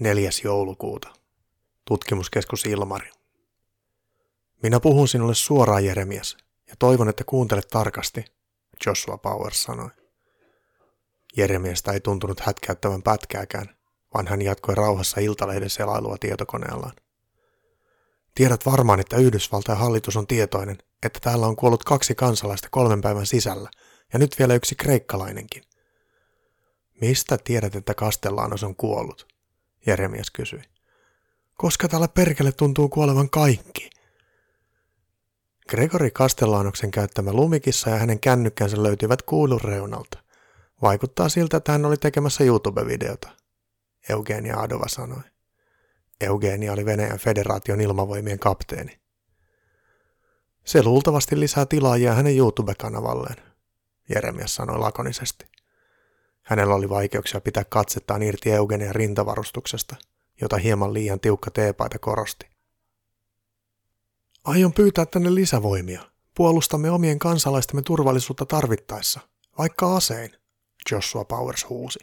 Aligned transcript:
4. 0.00 0.30
joulukuuta. 0.44 1.08
Tutkimuskeskus 1.84 2.66
Ilmari. 2.66 3.10
Minä 4.62 4.80
puhun 4.80 5.08
sinulle 5.08 5.34
suoraan, 5.34 5.84
Jeremias, 5.84 6.36
ja 6.68 6.74
toivon, 6.78 7.08
että 7.08 7.24
kuuntelet 7.24 7.68
tarkasti, 7.68 8.24
Joshua 8.86 9.18
Powers 9.18 9.62
sanoi. 9.62 9.90
Jeremiasta 11.36 11.92
ei 11.92 12.00
tuntunut 12.00 12.40
hätkäyttävän 12.40 13.02
pätkääkään, 13.02 13.76
vaan 14.14 14.26
hän 14.26 14.42
jatkoi 14.42 14.74
rauhassa 14.74 15.20
iltalehden 15.20 15.70
selailua 15.70 16.16
tietokoneellaan. 16.20 16.96
Tiedät 18.34 18.66
varmaan, 18.66 19.00
että 19.00 19.16
Yhdysvaltain 19.16 19.78
hallitus 19.78 20.16
on 20.16 20.26
tietoinen, 20.26 20.78
että 21.02 21.20
täällä 21.22 21.46
on 21.46 21.56
kuollut 21.56 21.84
kaksi 21.84 22.14
kansalaista 22.14 22.68
kolmen 22.70 23.00
päivän 23.00 23.26
sisällä, 23.26 23.70
ja 24.12 24.18
nyt 24.18 24.38
vielä 24.38 24.54
yksi 24.54 24.74
kreikkalainenkin. 24.74 25.62
Mistä 27.00 27.38
tiedät, 27.44 27.74
että 27.74 27.94
Kastellanos 27.94 28.64
on 28.64 28.76
kuollut? 28.76 29.39
Jeremias 29.86 30.30
kysyi. 30.30 30.62
Koska 31.54 31.88
täällä 31.88 32.08
perkele 32.08 32.52
tuntuu 32.52 32.88
kuolevan 32.88 33.30
kaikki. 33.30 33.90
Gregori 35.68 36.10
Kastellaanoksen 36.10 36.90
käyttämä 36.90 37.32
lumikissa 37.32 37.90
ja 37.90 37.96
hänen 37.96 38.20
kännykkänsä 38.20 38.82
löytyivät 38.82 39.22
kuulun 39.22 39.60
reunalta. 39.60 40.18
Vaikuttaa 40.82 41.28
siltä, 41.28 41.56
että 41.56 41.72
hän 41.72 41.84
oli 41.84 41.96
tekemässä 41.96 42.44
YouTube-videota, 42.44 43.28
Eugenia 44.08 44.60
Adova 44.60 44.88
sanoi. 44.88 45.22
Eugenia 46.20 46.72
oli 46.72 46.84
Venäjän 46.84 47.18
federaation 47.18 47.80
ilmavoimien 47.80 48.38
kapteeni. 48.38 49.00
Se 50.64 50.82
luultavasti 50.82 51.40
lisää 51.40 51.66
tilaajia 51.66 52.14
hänen 52.14 52.36
YouTube-kanavalleen, 52.36 53.42
Jeremias 54.14 54.54
sanoi 54.54 54.78
lakonisesti. 54.78 55.46
Hänellä 56.42 56.74
oli 56.74 56.88
vaikeuksia 56.88 57.40
pitää 57.40 57.64
katsettaan 57.64 58.22
irti 58.22 58.50
Eugenian 58.50 58.94
rintavarustuksesta, 58.94 59.96
jota 60.40 60.56
hieman 60.56 60.94
liian 60.94 61.20
tiukka 61.20 61.50
teepaita 61.50 61.98
korosti. 61.98 62.46
Aion 64.44 64.72
pyytää 64.72 65.06
tänne 65.06 65.34
lisävoimia. 65.34 66.02
Puolustamme 66.34 66.90
omien 66.90 67.18
kansalaistemme 67.18 67.82
turvallisuutta 67.82 68.46
tarvittaessa, 68.46 69.20
vaikka 69.58 69.96
asein, 69.96 70.32
Joshua 70.90 71.24
Powers 71.24 71.68
huusi. 71.68 71.98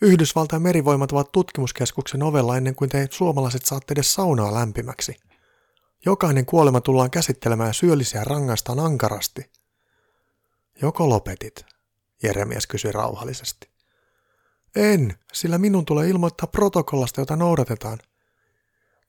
Yhdysvaltain 0.00 0.62
merivoimat 0.62 1.12
ovat 1.12 1.32
tutkimuskeskuksen 1.32 2.22
ovella 2.22 2.56
ennen 2.56 2.74
kuin 2.74 2.90
te 2.90 3.08
suomalaiset 3.10 3.64
saatte 3.64 3.92
edes 3.94 4.14
saunaa 4.14 4.54
lämpimäksi. 4.54 5.16
Jokainen 6.04 6.46
kuolema 6.46 6.80
tullaan 6.80 7.10
käsittelemään 7.10 7.74
syöllisiä 7.74 8.24
rangaistaan 8.24 8.80
ankarasti. 8.80 9.50
Joko 10.82 11.08
lopetit, 11.08 11.66
Jeremias 12.22 12.66
kysyi 12.66 12.92
rauhallisesti. 12.92 13.70
En, 14.76 15.18
sillä 15.32 15.58
minun 15.58 15.84
tulee 15.84 16.08
ilmoittaa 16.08 16.46
protokollasta, 16.46 17.20
jota 17.20 17.36
noudatetaan. 17.36 17.98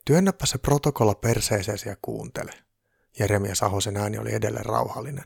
Työnnäpä 0.06 0.46
se 0.46 0.58
protokolla 0.58 1.16
perseeseesi 1.16 1.90
ja 1.90 1.96
kuuntele. 2.02 2.54
Jeremias 3.20 3.64
Ahosen 3.64 3.98
ääni 3.98 4.18
oli 4.18 4.34
edelleen 4.34 4.66
rauhallinen. 4.66 5.26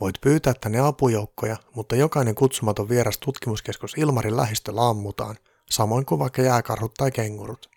Voit 0.00 0.20
pyytää 0.20 0.54
tänne 0.54 0.80
apujoukkoja, 0.80 1.56
mutta 1.74 1.96
jokainen 1.96 2.34
kutsumaton 2.34 2.88
vieras 2.88 3.18
tutkimuskeskus 3.18 3.94
Ilmarin 3.96 4.36
lähistöllä 4.36 4.88
ammutaan, 4.88 5.36
samoin 5.70 6.06
kuin 6.06 6.18
vaikka 6.18 6.42
jääkarhut 6.42 6.94
tai 6.94 7.10
kengurut. 7.10 7.70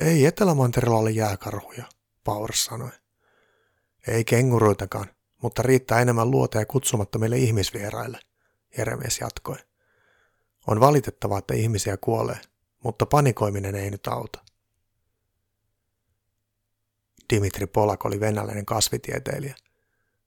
Ei 0.00 0.26
Etelämantereella 0.26 0.98
ole 0.98 1.10
jääkarhuja, 1.10 1.84
Powers 2.24 2.64
sanoi. 2.64 2.90
Ei 4.06 4.24
kenguruitakaan, 4.24 5.06
mutta 5.42 5.62
riittää 5.62 6.00
enemmän 6.00 6.30
luoteja 6.30 6.66
kutsumattomille 6.66 7.38
ihmisvieraille, 7.38 8.20
Jeremies 8.78 9.20
jatkoi. 9.20 9.56
On 10.66 10.80
valitettavaa, 10.80 11.38
että 11.38 11.54
ihmisiä 11.54 11.96
kuolee, 11.96 12.40
mutta 12.84 13.06
panikoiminen 13.06 13.74
ei 13.74 13.90
nyt 13.90 14.06
auta. 14.06 14.38
Dimitri 17.32 17.66
Polak 17.66 18.04
oli 18.04 18.20
venäläinen 18.20 18.66
kasvitieteilijä. 18.66 19.54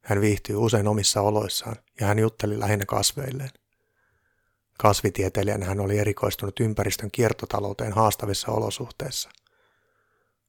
Hän 0.02 0.22
viihtyi 0.22 0.56
usein 0.56 0.88
omissa 0.88 1.22
oloissaan 1.22 1.76
ja 2.00 2.08
hän 2.08 2.20
jutteli 2.20 2.60
lähinnä 2.60 2.86
kasveilleen. 2.86 3.50
Kasvitieteilijänä 4.78 5.66
hän 5.66 5.80
oli 5.80 6.00
erikoistunut 6.00 6.60
ympäristön 6.60 7.12
kiertotalouteen 7.12 7.94
haastavissa 7.94 8.52
olosuhteissa. 8.52 9.30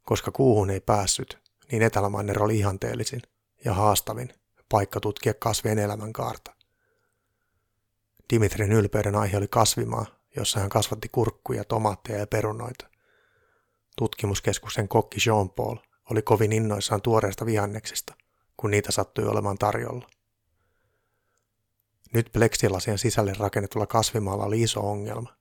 Koska 0.03 0.31
kuuhun 0.31 0.71
ei 0.71 0.81
päässyt, 0.81 1.39
niin 1.73 1.83
Etelämanner 1.83 2.43
oli 2.43 2.59
ihanteellisin 2.59 3.23
ja 3.65 3.75
haastavin 3.75 4.33
paikka 4.73 5.01
kasvien 5.39 5.79
elämänkaarta. 5.79 6.55
Dimitrin 8.33 8.73
ylpeyden 8.73 9.17
aihe 9.17 9.37
oli 9.37 9.49
kasvimaa, 9.49 10.07
jossa 10.37 10.61
hän 10.61 10.69
kasvatti 10.69 11.09
kurkkuja, 11.09 11.65
tomaatteja 11.65 12.19
ja 12.19 12.27
perunoita. 12.27 12.87
Tutkimuskeskuksen 13.97 14.89
kokki 14.89 15.19
Jean-Paul 15.27 15.77
oli 16.11 16.23
kovin 16.23 16.53
innoissaan 16.53 17.03
tuoreista 17.03 17.47
vihanneksista, 17.47 18.15
kun 18.57 18.71
niitä 18.71 18.93
sattui 18.93 19.25
olemaan 19.25 19.59
tarjolla. 19.59 20.09
Nyt 22.13 22.31
pleksilasien 22.33 22.99
sisälle 22.99 23.33
rakennetulla 23.39 23.87
kasvimaalla 23.87 24.45
oli 24.45 24.63
iso 24.63 24.81
ongelma. 24.81 25.37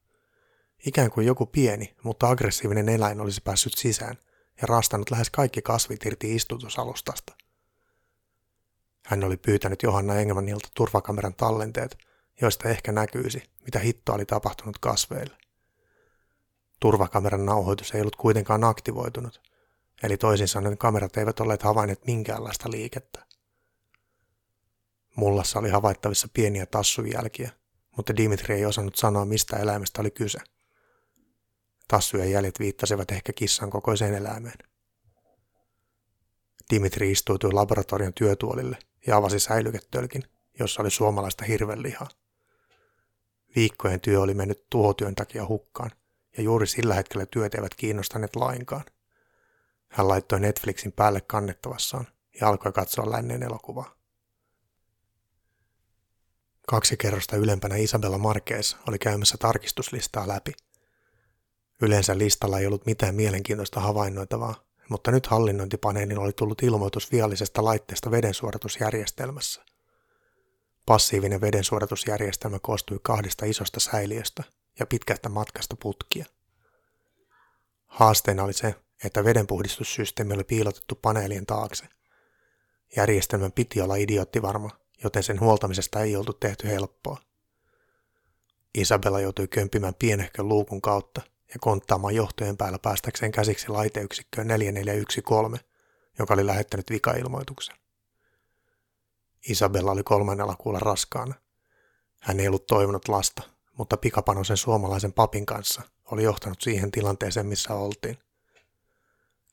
Ikään 0.86 1.12
kuin 1.12 1.28
joku 1.28 1.46
pieni, 1.46 1.96
mutta 2.04 2.30
aggressiivinen 2.30 2.90
eläin 2.90 3.22
olisi 3.22 3.42
päässyt 3.44 3.74
sisään 3.78 4.18
ja 4.62 4.68
rastanut 4.68 5.12
lähes 5.12 5.30
kaikki 5.30 5.62
kasvit 5.62 6.06
irti 6.06 6.36
istutusalustasta. 6.36 7.41
Hän 9.06 9.24
oli 9.24 9.38
pyytänyt 9.38 9.84
Johanna 9.84 10.16
Engelmanilta 10.16 10.70
turvakameran 10.76 11.34
tallenteet, 11.34 11.98
joista 12.42 12.70
ehkä 12.70 12.92
näkyisi, 12.92 13.44
mitä 13.66 13.80
hittoa 13.80 14.16
oli 14.16 14.26
tapahtunut 14.26 14.78
kasveille. 14.78 15.38
Turvakameran 16.80 17.46
nauhoitus 17.46 17.92
ei 17.92 18.02
ollut 18.02 18.16
kuitenkaan 18.16 18.64
aktivoitunut, 18.64 19.42
eli 20.04 20.18
toisin 20.18 20.48
sanoen 20.48 20.78
kamerat 20.78 21.18
eivät 21.18 21.40
olleet 21.40 21.64
havainneet 21.64 22.06
minkäänlaista 22.06 22.72
liikettä. 22.72 23.26
Mullassa 25.16 25.60
oli 25.60 25.70
havaittavissa 25.70 26.28
pieniä 26.34 26.66
tassujälkiä, 26.66 27.52
mutta 27.98 28.18
Dimitri 28.18 28.56
ei 28.56 28.66
osannut 28.66 28.96
sanoa, 28.96 29.26
mistä 29.26 29.58
eläimestä 29.58 30.02
oli 30.02 30.12
kyse. 30.12 30.40
Tassujen 31.88 32.32
jäljet 32.32 32.60
viittasivat 32.60 33.12
ehkä 33.12 33.34
kissan 33.34 33.70
kokoiseen 33.70 34.14
eläimeen. 34.14 34.58
Dimitri 36.70 37.12
istuutui 37.12 37.52
laboratorion 37.52 38.14
työtuolille 38.14 38.78
ja 39.08 39.18
avasi 39.18 39.40
säilyketölkin, 39.40 40.24
jossa 40.60 40.82
oli 40.82 40.92
suomalaista 40.92 41.46
hirvenlihaa. 41.46 42.10
Viikkojen 43.56 44.02
työ 44.02 44.22
oli 44.22 44.34
mennyt 44.34 44.66
tuhotyön 44.70 45.16
takia 45.16 45.48
hukkaan, 45.48 45.92
ja 46.38 46.44
juuri 46.44 46.68
sillä 46.68 46.94
hetkellä 46.94 47.26
työt 47.26 47.56
eivät 47.56 47.76
kiinnostaneet 47.76 48.36
lainkaan. 48.36 48.84
Hän 49.90 50.08
laittoi 50.08 50.40
Netflixin 50.40 50.92
päälle 50.92 51.22
kannettavassaan 51.22 52.08
ja 52.42 52.48
alkoi 52.48 52.72
katsoa 52.72 53.12
lännen 53.12 53.44
elokuvaa. 53.44 53.96
Kaksi 56.68 56.98
kerrosta 56.98 57.36
ylempänä 57.36 57.76
Isabella 57.76 58.18
Marquez 58.18 58.76
oli 58.88 59.00
käymässä 59.00 59.38
tarkistuslistaa 59.38 60.28
läpi. 60.28 60.54
Yleensä 61.82 62.18
listalla 62.18 62.60
ei 62.60 62.66
ollut 62.66 62.86
mitään 62.86 63.16
mielenkiintoista 63.16 63.80
havainnoitavaa, 63.80 64.71
mutta 64.92 65.12
nyt 65.12 65.28
hallinnointipaneelin 65.28 66.20
oli 66.20 66.34
tullut 66.34 66.64
ilmoitus 66.64 67.12
viallisesta 67.12 67.64
laitteesta 67.64 68.12
vedensuodatusjärjestelmässä. 68.12 69.66
Passiivinen 70.86 71.42
vedensuodatusjärjestelmä 71.42 72.60
koostui 72.60 73.00
kahdesta 73.04 73.46
isosta 73.46 73.80
säiliöstä 73.80 74.44
ja 74.80 74.86
pitkästä 74.86 75.30
matkasta 75.30 75.76
putkia. 75.76 76.26
Haasteena 77.88 78.44
oli 78.44 78.54
se, 78.54 78.76
että 79.04 79.24
vedenpuhdistussysteemi 79.24 80.34
oli 80.34 80.44
piilotettu 80.44 80.96
paneelien 80.96 81.46
taakse. 81.46 81.86
Järjestelmän 82.96 83.52
piti 83.52 83.82
olla 83.82 83.96
idioottivarma, 83.96 84.70
joten 85.04 85.24
sen 85.24 85.40
huoltamisesta 85.40 86.02
ei 86.02 86.16
oltu 86.16 86.34
tehty 86.34 86.68
helppoa. 86.68 87.18
Isabella 88.76 89.20
joutui 89.20 89.48
kömpimään 89.48 89.96
pienehkön 89.96 90.48
luukun 90.48 90.82
kautta 90.82 91.22
ja 91.54 91.60
konttaamaan 91.60 92.16
johtojen 92.16 92.58
päällä 92.58 92.80
päästäkseen 92.80 93.32
käsiksi 93.32 93.68
laiteyksikköön 93.68 94.48
4413, 94.48 95.70
joka 96.20 96.34
oli 96.34 96.46
lähettänyt 96.46 96.90
vikailmoituksen. 96.90 97.76
Isabella 99.50 99.92
oli 99.92 100.04
kolmannella 100.04 100.56
kuulla 100.56 100.80
raskaana. 100.80 101.34
Hän 102.22 102.40
ei 102.40 102.48
ollut 102.48 102.68
toivonut 102.68 103.08
lasta, 103.08 103.44
mutta 103.78 103.98
pikapano 103.98 104.44
sen 104.44 104.58
suomalaisen 104.58 105.14
papin 105.14 105.46
kanssa 105.46 105.82
oli 106.06 106.24
johtanut 106.24 106.62
siihen 106.62 106.92
tilanteeseen, 106.92 107.46
missä 107.46 107.74
oltiin. 107.74 108.18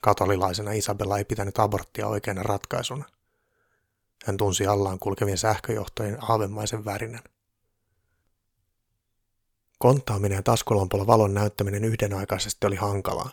Katolilaisena 0.03 0.73
Isabella 0.73 1.19
ei 1.19 1.25
pitänyt 1.25 1.59
aborttia 1.59 2.06
oikeana 2.06 2.43
ratkaisuna. 2.43 3.05
Hän 4.25 4.37
tunsi 4.37 4.67
allaan 4.67 4.99
kulkevien 4.99 5.39
sähköjohtojen 5.39 6.19
aavemaisen 6.21 6.85
värinen– 6.85 7.23
Konttaaminen 9.79 10.37
ja 10.37 10.43
taskulampulla 10.43 11.07
valon 11.07 11.35
näyttäminen 11.35 11.85
yhdenaikaisesti 11.85 12.67
oli 12.67 12.77
hankalaa. 12.77 13.31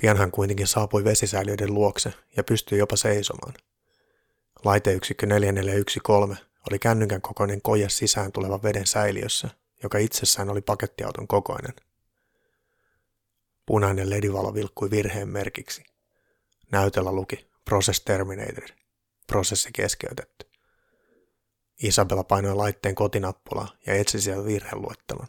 Pian 0.00 0.16
hän 0.16 0.30
kuitenkin 0.30 0.66
saapui 0.66 1.04
vesisäiliöiden 1.04 1.74
luokse 1.74 2.14
ja 2.36 2.44
pystyi 2.44 2.78
jopa 2.78 2.96
seisomaan. 2.96 3.54
Laiteyksikkö 4.64 5.26
4413 5.26 6.46
oli 6.70 6.78
kännykän 6.78 7.20
kokoinen 7.20 7.62
koje 7.62 7.88
sisään 7.88 8.32
tuleva 8.32 8.62
veden 8.62 8.86
säiliössä, 8.86 9.48
joka 9.82 9.98
itsessään 9.98 10.50
oli 10.50 10.60
pakettiauton 10.60 11.28
kokoinen. 11.28 11.74
Punainen 13.66 14.10
ledivalo 14.10 14.54
vilkkui 14.54 14.90
virheen 14.90 15.28
merkiksi. 15.28 15.84
Näytellä 16.72 17.12
luki 17.12 17.50
Process 17.64 18.00
Terminated, 18.00 18.68
prosessi 19.26 19.70
keskeytetty. 19.72 20.51
Isabella 21.82 22.24
painoi 22.24 22.54
laitteen 22.54 22.94
kotinappulaa 22.94 23.68
ja 23.86 23.94
etsi 23.94 24.20
sieltä 24.20 24.44
virheluettelon. 24.44 25.26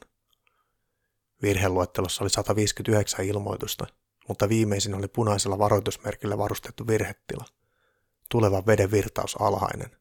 Virheluettelossa 1.42 2.24
oli 2.24 2.30
159 2.30 3.26
ilmoitusta, 3.26 3.88
mutta 4.28 4.50
viimeisin 4.50 4.96
oli 4.96 5.08
punaisella 5.08 5.60
varoitusmerkillä 5.60 6.38
varustettu 6.38 6.88
virhetila. 6.88 7.46
Tuleva 8.30 8.66
veden 8.66 8.92
virtaus 8.92 9.36
alhainen. 9.42 9.98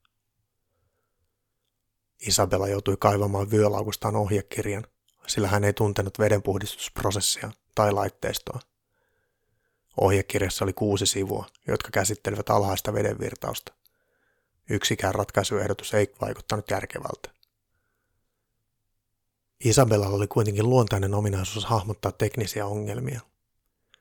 Isabella 2.26 2.68
joutui 2.68 2.96
kaivamaan 2.96 3.50
vyölaukustaan 3.50 4.16
ohjekirjan, 4.16 4.86
sillä 5.26 5.48
hän 5.48 5.64
ei 5.64 5.72
tuntenut 5.72 6.18
vedenpuhdistusprosessia 6.18 7.50
tai 7.74 7.92
laitteistoa. 7.92 8.60
Ohjekirjassa 10.00 10.64
oli 10.64 10.72
kuusi 10.72 11.06
sivua, 11.06 11.46
jotka 11.68 11.88
käsittelivät 11.92 12.50
alhaista 12.50 12.92
vedenvirtausta. 12.92 13.72
Yksikään 14.70 15.14
ratkaisuehdotus 15.14 15.94
ei 15.94 16.14
vaikuttanut 16.20 16.70
järkevältä. 16.70 17.30
Isabellalla 19.64 20.16
oli 20.16 20.26
kuitenkin 20.26 20.70
luontainen 20.70 21.14
ominaisuus 21.14 21.64
hahmottaa 21.64 22.12
teknisiä 22.12 22.66
ongelmia. 22.66 23.20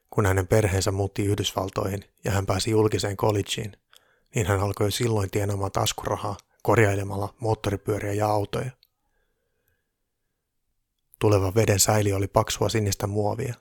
Kun 0.09 0.25
hänen 0.25 0.47
perheensä 0.47 0.91
muutti 0.91 1.25
Yhdysvaltoihin 1.25 2.05
ja 2.23 2.31
hän 2.31 2.45
pääsi 2.45 2.71
julkiseen 2.71 3.17
collegeen, 3.17 3.77
niin 4.35 4.47
hän 4.47 4.59
alkoi 4.59 4.91
silloin 4.91 5.31
tienaamaan 5.31 5.71
taskurahaa 5.71 6.37
korjailemalla 6.63 7.33
moottoripyöriä 7.39 8.13
ja 8.13 8.27
autoja. 8.27 8.71
Tuleva 11.19 11.55
veden 11.55 11.79
säili 11.79 12.13
oli 12.13 12.27
paksua 12.27 12.69
sinistä 12.69 13.07
muovia. 13.07 13.53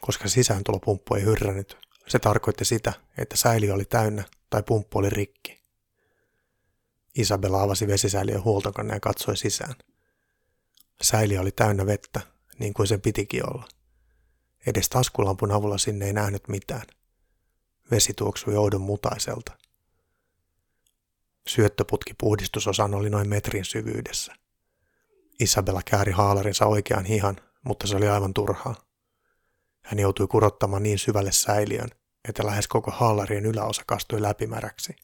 Koska 0.00 0.28
sisääntulopumppu 0.28 1.14
ei 1.14 1.22
hyrrännyt, 1.22 1.78
se 2.06 2.18
tarkoitti 2.18 2.64
sitä, 2.64 2.92
että 3.18 3.36
säili 3.36 3.70
oli 3.70 3.84
täynnä 3.84 4.24
tai 4.50 4.62
pumppu 4.62 4.98
oli 4.98 5.10
rikki. 5.10 5.59
Isabella 7.14 7.62
avasi 7.62 7.86
vesisäiliön 7.86 8.44
huoltokanne 8.44 8.94
ja 8.94 9.00
katsoi 9.00 9.36
sisään. 9.36 9.74
Säili 11.02 11.38
oli 11.38 11.50
täynnä 11.50 11.86
vettä, 11.86 12.20
niin 12.58 12.74
kuin 12.74 12.86
se 12.86 12.98
pitikin 12.98 13.50
olla. 13.50 13.68
Edes 14.66 14.88
taskulampun 14.88 15.52
avulla 15.52 15.78
sinne 15.78 16.06
ei 16.06 16.12
nähnyt 16.12 16.48
mitään. 16.48 16.86
Vesi 17.90 18.14
tuoksui 18.14 18.56
oudon 18.56 18.80
mutaiselta. 18.80 19.52
Syöttöputki 21.48 22.14
puhdistusosan 22.14 22.94
oli 22.94 23.10
noin 23.10 23.28
metrin 23.28 23.64
syvyydessä. 23.64 24.34
Isabella 25.40 25.82
kääri 25.84 26.12
haalarinsa 26.12 26.66
oikean 26.66 27.04
hihan, 27.04 27.36
mutta 27.64 27.86
se 27.86 27.96
oli 27.96 28.08
aivan 28.08 28.34
turhaa. 28.34 28.74
Hän 29.84 29.98
joutui 29.98 30.26
kurottamaan 30.26 30.82
niin 30.82 30.98
syvälle 30.98 31.32
säiliön, 31.32 31.90
että 32.28 32.46
lähes 32.46 32.68
koko 32.68 32.90
haalarien 32.90 33.46
yläosa 33.46 33.82
kastui 33.86 34.22
läpimäräksi. 34.22 34.96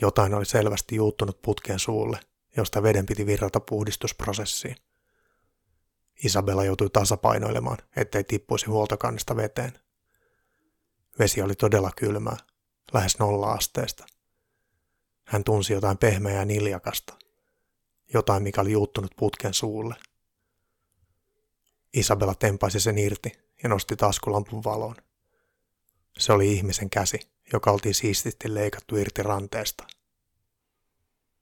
Jotain 0.00 0.34
oli 0.34 0.44
selvästi 0.44 0.96
juuttunut 0.96 1.42
putken 1.42 1.78
suulle, 1.78 2.20
josta 2.56 2.82
veden 2.82 3.06
piti 3.06 3.26
virrata 3.26 3.60
puhdistusprosessiin. 3.60 4.76
Isabella 6.24 6.64
joutui 6.64 6.90
tasapainoilemaan, 6.90 7.78
ettei 7.96 8.24
tippuisi 8.24 8.66
huoltokannesta 8.66 9.36
veteen. 9.36 9.72
Vesi 11.18 11.42
oli 11.42 11.54
todella 11.54 11.90
kylmää, 11.96 12.36
lähes 12.92 13.18
nolla 13.18 13.52
asteesta. 13.52 14.06
Hän 15.24 15.44
tunsi 15.44 15.72
jotain 15.72 15.98
pehmeää 15.98 16.36
ja 16.36 16.44
niljakasta, 16.44 17.18
jotain 18.14 18.42
mikä 18.42 18.60
oli 18.60 18.72
juuttunut 18.72 19.10
putken 19.16 19.54
suulle. 19.54 19.94
Isabella 21.94 22.34
tempaisi 22.34 22.80
sen 22.80 22.98
irti 22.98 23.32
ja 23.62 23.68
nosti 23.68 23.96
taskulampun 23.96 24.64
valoon. 24.64 24.96
Se 26.18 26.32
oli 26.32 26.52
ihmisen 26.52 26.90
käsi, 26.90 27.18
joka 27.52 27.70
oltiin 27.70 27.94
siististi 27.94 28.54
leikattu 28.54 28.96
irti 28.96 29.22
ranteesta– 29.22 29.84